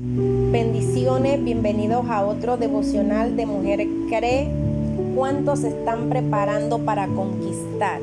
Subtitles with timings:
[0.00, 4.48] Bendiciones, bienvenidos a otro devocional de Mujer Cree.
[5.16, 7.98] ¿Cuántos se están preparando para conquistar?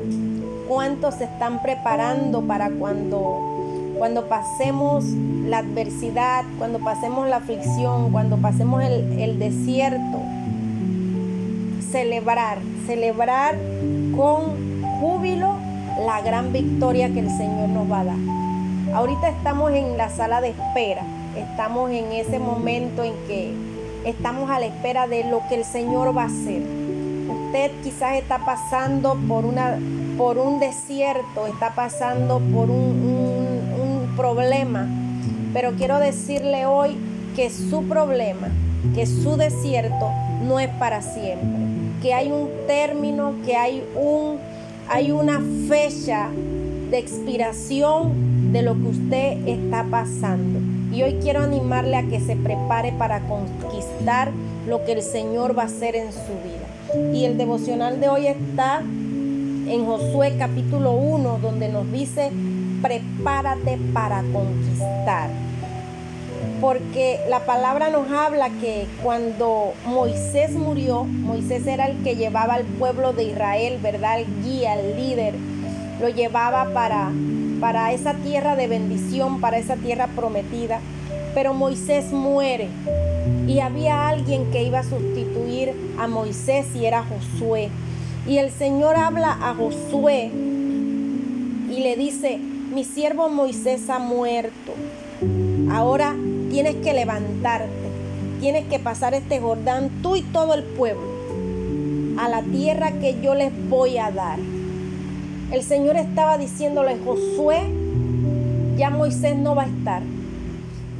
[0.68, 3.40] ¿Cuántos se están preparando para cuando,
[3.96, 10.20] cuando pasemos la adversidad, cuando pasemos la aflicción, cuando pasemos el, el desierto?
[11.90, 13.56] Celebrar, celebrar
[14.14, 15.54] con júbilo
[16.04, 18.18] la gran victoria que el Señor nos va a dar.
[18.92, 21.02] Ahorita estamos en la sala de espera,
[21.36, 23.52] estamos en ese momento en que
[24.04, 26.62] estamos a la espera de lo que el Señor va a hacer.
[27.28, 29.78] Usted quizás está pasando por, una,
[30.16, 33.06] por un desierto, está pasando por un,
[34.16, 34.88] problema,
[35.52, 36.96] pero quiero decirle hoy
[37.36, 38.48] que su problema,
[38.94, 40.10] que su desierto
[40.42, 41.60] no es para siempre,
[42.00, 44.38] que hay un término, que hay un
[44.88, 46.28] hay una fecha
[46.90, 50.55] de expiración de lo que usted está pasando.
[50.96, 54.32] Y hoy quiero animarle a que se prepare para conquistar
[54.66, 57.12] lo que el Señor va a hacer en su vida.
[57.12, 62.30] Y el devocional de hoy está en Josué capítulo 1, donde nos dice,
[62.80, 65.28] prepárate para conquistar
[66.62, 72.64] porque la palabra nos habla que cuando Moisés murió, Moisés era el que llevaba al
[72.64, 74.20] pueblo de Israel, ¿verdad?
[74.20, 75.34] El guía, el líder,
[76.00, 77.10] lo llevaba para,
[77.60, 80.80] para esa tierra de bendición, para esa tierra prometida.
[81.34, 82.68] Pero Moisés muere
[83.46, 87.70] y había alguien que iba a sustituir a Moisés y era Josué.
[88.26, 90.30] Y el Señor habla a Josué
[91.70, 94.72] y le dice, mi siervo Moisés ha muerto.
[95.70, 96.14] Ahora
[96.50, 97.70] tienes que levantarte,
[98.40, 101.06] tienes que pasar este Jordán, tú y todo el pueblo,
[102.18, 104.38] a la tierra que yo les voy a dar.
[105.52, 107.62] El Señor estaba diciéndole, Josué,
[108.76, 110.02] ya Moisés no va a estar,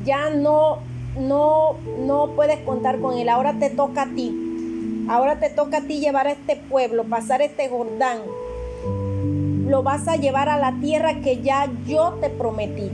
[0.05, 0.79] ya no,
[1.19, 5.81] no, no puedes contar con él, ahora te toca a ti, ahora te toca a
[5.81, 8.19] ti llevar a este pueblo, pasar este Jordán,
[9.67, 12.89] lo vas a llevar a la tierra que ya yo te prometí.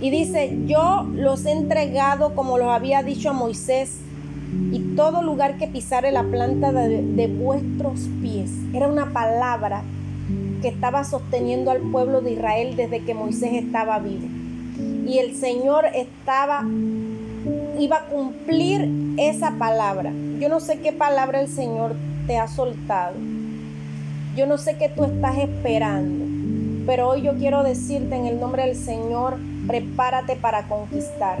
[0.00, 3.98] Y dice, yo los he entregado como los había dicho a Moisés,
[4.72, 8.50] y todo lugar que pisare la planta de, vuestros pies.
[8.74, 9.82] Era una palabra
[10.62, 14.26] que estaba sosteniendo al pueblo de Israel desde que Moisés estaba vivo.
[15.06, 16.64] Y el Señor estaba,
[17.78, 20.12] iba a cumplir esa palabra.
[20.38, 21.94] Yo no sé qué palabra el Señor
[22.26, 23.14] te ha soltado.
[24.36, 26.24] Yo no sé qué tú estás esperando.
[26.86, 31.38] Pero hoy yo quiero decirte en el nombre del Señor, prepárate para conquistar,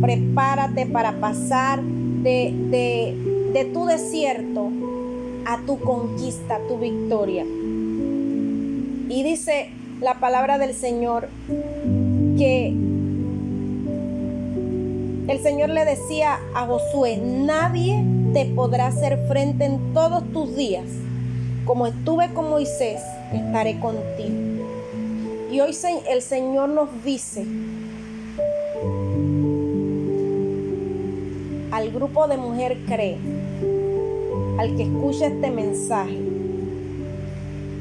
[0.00, 1.80] prepárate para pasar
[2.22, 3.14] de,
[3.52, 4.70] de, tu desierto
[5.44, 7.44] a tu conquista, a tu victoria.
[7.44, 9.70] Y dice
[10.00, 11.28] la palabra del Señor
[12.36, 12.74] que
[15.28, 20.86] el Señor le decía a Josué, nadie te podrá hacer frente en todos tus días.
[21.64, 23.02] Como estuve con Moisés,
[23.32, 24.48] estaré contigo.
[25.50, 25.76] Y hoy
[26.10, 27.44] el Señor nos dice
[31.78, 33.18] al grupo de mujer cree,
[34.58, 36.18] al que escucha este mensaje,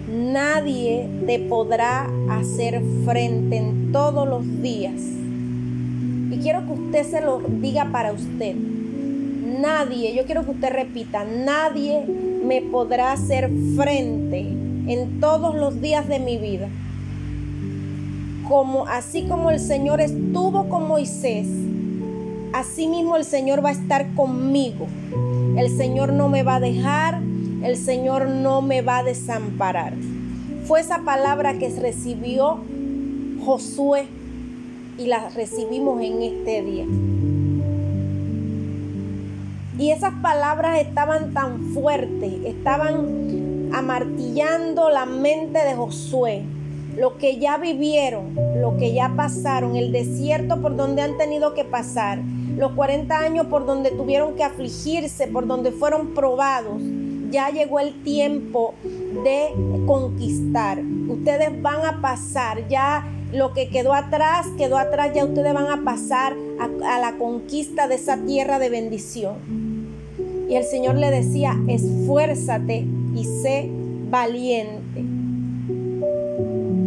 [0.08, 5.02] nadie te podrá hacer frente en todos los días.
[5.02, 8.56] Y quiero que usted se lo diga para usted.
[8.56, 12.06] Nadie, yo quiero que usted repita, nadie
[12.46, 16.69] me podrá hacer frente en todos los días de mi vida
[18.47, 21.47] como así como el Señor estuvo con Moisés,
[22.59, 24.88] así mismo el Señor va a estar conmigo.
[25.57, 27.22] El Señor no me va a dejar,
[27.63, 29.94] el Señor no me va a desamparar.
[30.66, 32.59] Fue esa palabra que recibió
[33.46, 34.07] Josué
[34.97, 36.85] y la recibimos en este día.
[39.79, 46.44] Y esas palabras estaban tan fuertes, estaban amartillando la mente de Josué
[46.97, 51.63] lo que ya vivieron, lo que ya pasaron, el desierto por donde han tenido que
[51.63, 52.20] pasar,
[52.58, 56.82] los 40 años por donde tuvieron que afligirse, por donde fueron probados,
[57.30, 58.74] ya llegó el tiempo
[59.24, 59.50] de
[59.86, 60.82] conquistar.
[61.08, 65.84] Ustedes van a pasar, ya lo que quedó atrás, quedó atrás, ya ustedes van a
[65.84, 69.36] pasar a, a la conquista de esa tierra de bendición.
[70.50, 73.70] Y el Señor le decía, esfuérzate y sé
[74.09, 75.06] valiente.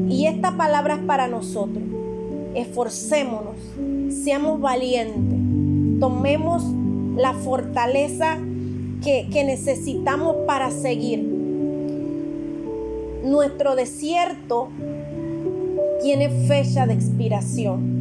[0.08, 1.84] Y esta palabra es para nosotros.
[2.54, 3.56] Esforcémonos,
[4.24, 5.39] seamos valientes,
[6.00, 6.64] tomemos
[7.16, 8.38] la fortaleza
[9.02, 11.22] que, necesitamos para seguir.
[13.24, 14.68] Nuestro desierto
[16.02, 18.00] tiene fecha de expiración.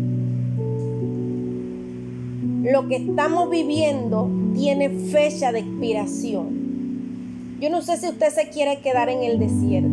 [2.64, 7.58] lo que estamos viviendo tiene fecha de expiración.
[7.60, 9.90] Yo no sé si usted se quiere quedar en el desierto,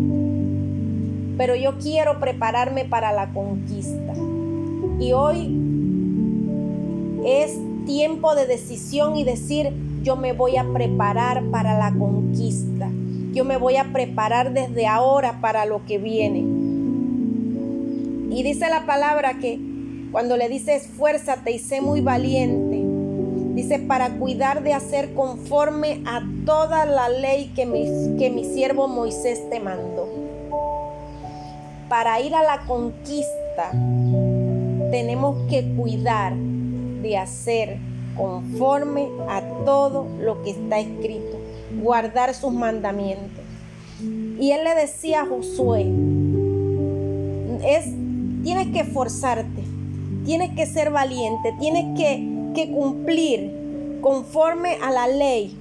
[1.37, 4.13] pero yo quiero prepararme para la conquista.
[5.01, 5.57] Y hoy
[7.25, 9.73] es tiempo de decisión y decir,
[10.03, 12.91] yo me voy a preparar para la conquista.
[13.33, 16.41] Yo me voy a preparar desde ahora para lo que viene.
[18.35, 19.59] Y dice la palabra que
[20.13, 22.83] cuando le dice esfuérzate y sé muy valiente,
[23.55, 28.89] dice para cuidar de hacer conforme a toda la ley que mi, que mi siervo
[28.89, 30.09] Moisés te mandó.
[31.89, 33.71] Para ir a la conquista
[34.91, 36.35] tenemos que cuidar
[37.07, 37.79] de hacer
[38.17, 41.39] conforme a todo lo que está escrito,
[41.83, 43.45] guardar sus mandamientos.
[44.39, 45.87] Y él le decía a Josué,
[47.65, 47.87] es,
[48.43, 49.63] tienes que esforzarte,
[50.25, 55.57] tienes que ser valiente, tienes que, que cumplir conforme a la ley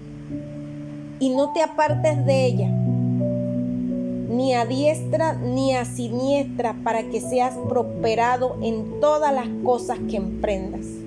[1.19, 2.69] y no te apartes de ella,
[4.29, 10.17] ni a diestra ni a siniestra, para que seas prosperado en todas las cosas que
[10.17, 11.04] emprendas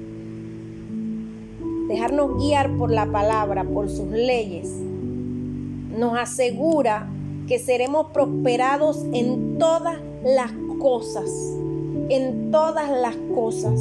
[1.89, 4.71] dejarnos guiar por la palabra, por sus leyes,
[5.99, 7.09] nos asegura
[7.49, 11.31] que seremos prosperados en todas las cosas,
[12.11, 13.81] en todas las cosas.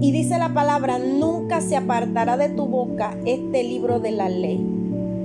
[0.00, 4.60] Y dice la palabra, nunca se apartará de tu boca este libro de la ley,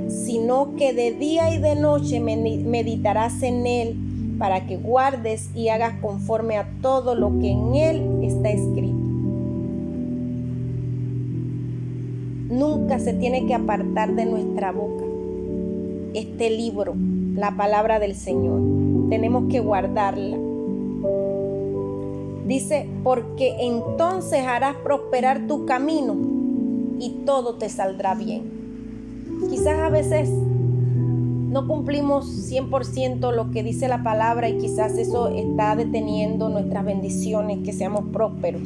[0.08, 4.07] sino que de día y de noche meditarás en él
[4.38, 8.96] para que guardes y hagas conforme a todo lo que en él está escrito.
[12.50, 15.04] Nunca se tiene que apartar de nuestra boca
[16.14, 16.96] este libro,
[17.36, 18.62] la palabra del Señor.
[19.10, 20.38] Tenemos que guardarla.
[22.46, 26.16] Dice, porque entonces harás prosperar tu camino
[27.00, 28.44] y todo te saldrá bien.
[29.50, 30.30] Quizás a veces
[31.58, 37.66] no cumplimos 100% lo que dice la palabra y quizás eso está deteniendo nuestras bendiciones,
[37.66, 38.62] que seamos prósperos.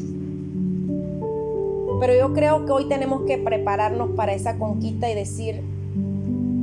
[2.02, 5.62] Pero yo creo que hoy tenemos que prepararnos para esa conquista y decir,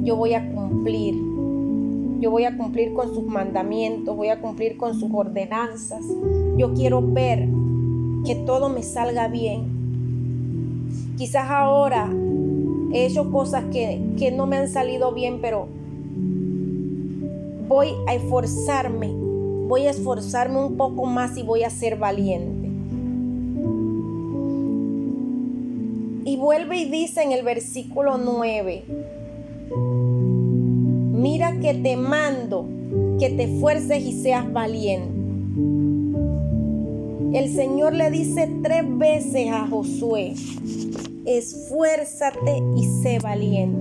[0.03, 1.15] yo voy a cumplir,
[2.21, 6.05] yo voy a cumplir con sus mandamientos, voy a cumplir con sus ordenanzas.
[6.59, 7.49] Yo quiero ver
[8.27, 9.65] que todo me salga bien.
[11.17, 12.13] Quizás ahora
[12.93, 15.79] he hecho cosas que, que no me han salido bien, pero
[17.69, 19.09] voy a esforzarme,
[19.69, 22.67] voy a esforzarme un poco más y voy a ser valiente.
[26.25, 28.85] Y vuelve y dice en el versículo 9,
[31.13, 32.67] mira que te mando
[33.19, 35.19] que te esfuerces y seas valiente.
[37.35, 40.35] El Señor le dice tres veces a Josué,
[41.27, 43.79] esfuérzate y sé valiente.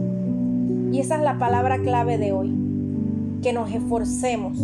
[0.91, 2.66] Y esa es la palabra clave de hoy
[3.41, 4.57] que nos esforcemos,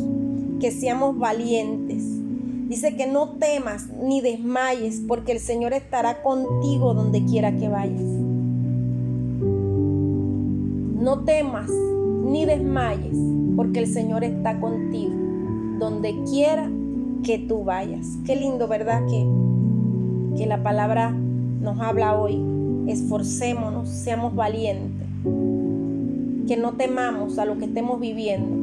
[0.59, 2.03] que seamos valientes.
[2.67, 8.01] Dice que no temas ni desmayes, porque el Señor estará contigo donde quiera que vayas.
[10.99, 11.69] No temas
[12.25, 13.17] ni desmayes,
[13.55, 15.13] porque el Señor está contigo
[15.79, 16.69] donde quiera
[17.23, 18.17] que tú vayas.
[18.25, 19.05] Qué lindo, ¿verdad?
[19.07, 19.27] Que,
[20.37, 22.41] que la palabra nos habla hoy.
[22.87, 25.07] Esforcémonos, seamos valientes.
[26.47, 28.62] Que no temamos a lo que estemos viviendo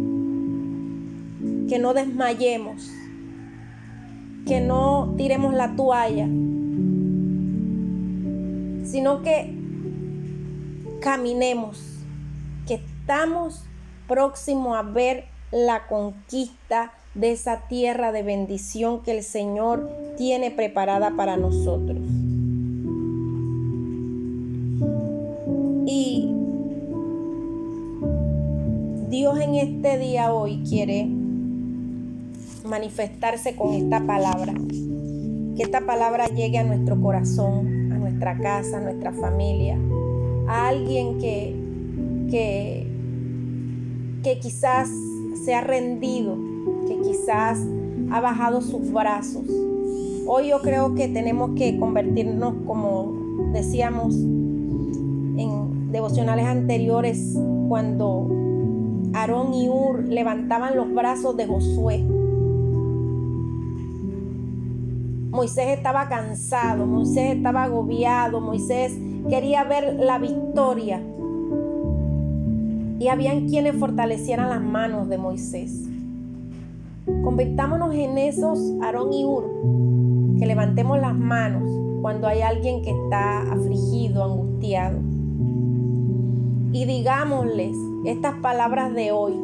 [1.70, 2.90] que no desmayemos,
[4.44, 6.26] que no tiremos la toalla,
[8.84, 9.54] sino que
[11.00, 11.80] caminemos,
[12.66, 13.62] que estamos
[14.08, 21.12] próximos a ver la conquista de esa tierra de bendición que el Señor tiene preparada
[21.16, 22.00] para nosotros.
[25.86, 26.34] Y
[29.08, 31.19] Dios en este día hoy quiere
[32.70, 34.54] manifestarse con esta palabra.
[35.56, 39.76] Que esta palabra llegue a nuestro corazón, a nuestra casa, a nuestra familia,
[40.48, 41.54] a alguien que,
[42.30, 42.86] que,
[44.22, 44.88] que quizás
[45.44, 46.38] se ha rendido,
[46.86, 47.58] que quizás
[48.10, 49.44] ha bajado sus brazos.
[50.26, 53.12] Hoy yo creo que tenemos que convertirnos, como
[53.52, 57.36] decíamos en devocionales anteriores,
[57.68, 58.28] cuando
[59.12, 62.19] Aarón y Ur levantaban los brazos de Josué
[65.30, 71.00] Moisés estaba cansado, Moisés estaba agobiado, Moisés quería ver la victoria.
[72.98, 75.84] Y habían quienes fortalecieran las manos de Moisés.
[77.22, 79.44] Convirtámonos en esos Aarón y Ur
[80.38, 81.70] que levantemos las manos
[82.00, 84.98] cuando hay alguien que está afligido, angustiado.
[86.72, 89.34] Y digámosles estas palabras de hoy,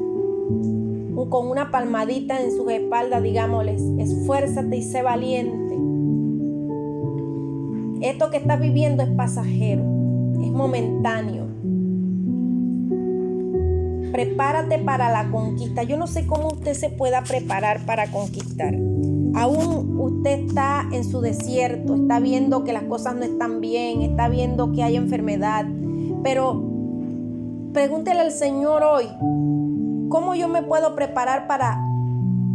[1.28, 5.65] con una palmadita en sus espaldas, digámosles, esfuérzate y sé valiente.
[8.00, 11.46] Esto que estás viviendo es pasajero, es momentáneo.
[14.12, 15.82] Prepárate para la conquista.
[15.82, 18.74] Yo no sé cómo usted se pueda preparar para conquistar.
[19.34, 24.28] Aún usted está en su desierto, está viendo que las cosas no están bien, está
[24.28, 25.66] viendo que hay enfermedad,
[26.22, 26.62] pero
[27.74, 29.06] pregúntele al Señor hoy,
[30.08, 31.78] ¿cómo yo me puedo preparar para,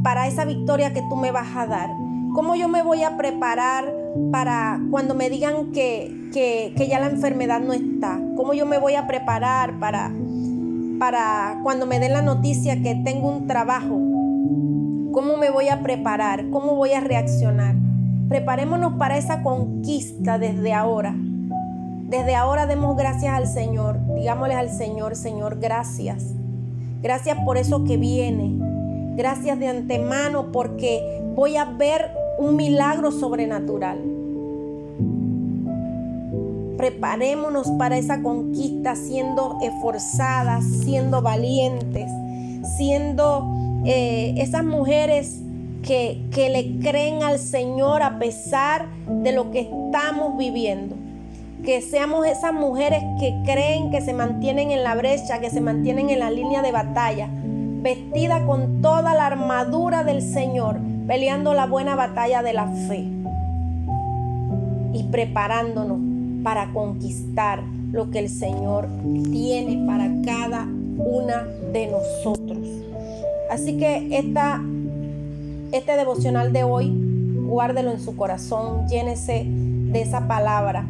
[0.03, 1.91] para esa victoria que tú me vas a dar?
[2.33, 4.00] ¿Cómo yo me voy a preparar
[4.31, 8.19] para cuando me digan que, que, ya la enfermedad no está?
[8.35, 10.11] ¿Cómo yo me voy a preparar para,
[10.99, 13.99] para cuando me den la noticia que tengo un trabajo?
[15.11, 16.49] ¿Cómo me voy a preparar?
[16.49, 17.75] ¿Cómo voy a reaccionar?
[18.29, 21.13] Preparémonos para esa conquista desde ahora.
[22.11, 23.99] Desde ahora demos gracias al Señor.
[24.15, 26.33] Digámosle al Señor, Señor, gracias.
[27.01, 28.55] Gracias por eso que viene.
[29.15, 33.99] Gracias de antemano porque voy a ver un milagro sobrenatural.
[36.75, 42.09] Preparémonos para esa conquista siendo esforzadas, siendo valientes,
[42.75, 43.47] siendo
[43.85, 45.41] eh, esas mujeres
[45.83, 50.95] que, que le creen al Señor a pesar de lo que estamos viviendo.
[51.63, 56.09] Que seamos esas mujeres que creen que se mantienen en la brecha, que se mantienen
[56.09, 61.95] en la línea de batalla, vestida con toda la armadura del Señor, peleando la buena
[61.95, 63.05] batalla de la fe
[64.93, 65.99] y preparándonos
[66.43, 68.87] para conquistar lo que el Señor
[69.31, 70.67] tiene para cada
[70.97, 72.59] una de nosotros.
[73.49, 74.61] Así que esta,
[75.71, 76.93] este devocional de hoy,
[77.47, 80.87] guárdelo en su corazón, llénese de esa palabra.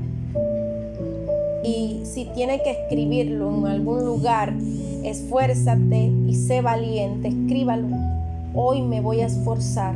[1.63, 4.53] Y si tiene que escribirlo en algún lugar,
[5.03, 7.87] esfuérzate y sé valiente, escríbalo.
[8.53, 9.95] Hoy me voy a esforzar,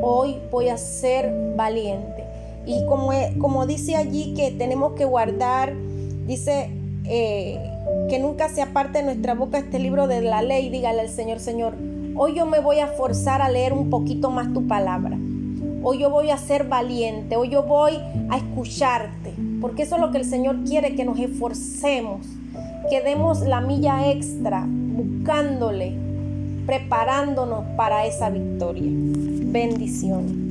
[0.00, 2.24] hoy voy a ser valiente.
[2.66, 5.74] Y como, como dice allí que tenemos que guardar,
[6.26, 6.70] dice
[7.04, 7.58] eh,
[8.08, 11.40] que nunca se aparte de nuestra boca este libro de la ley, dígale al Señor,
[11.40, 11.74] Señor,
[12.22, 15.16] Hoy yo me voy a forzar a leer un poquito más tu palabra.
[15.82, 17.36] Hoy yo voy a ser valiente.
[17.36, 17.94] Hoy yo voy
[18.28, 19.32] a escucharte.
[19.60, 22.26] Porque eso es lo que el Señor quiere, que nos esforcemos.
[22.90, 25.94] Que demos la milla extra buscándole,
[26.70, 28.84] preparándonos para esa victoria.
[28.86, 30.49] Bendición.